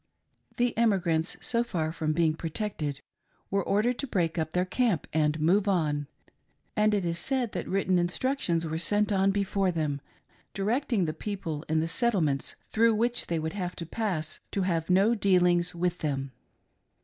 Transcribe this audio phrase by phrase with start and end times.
[0.57, 3.01] The emigrants, so far from beipg protected,
[3.51, 6.07] were ordered to break Up their camp and move on;
[6.75, 10.01] and it is said that written instructions were sent on before them,
[10.55, 14.63] directing the people in the settle ments through which they would have to pass to
[14.63, 16.31] have no dealings with them.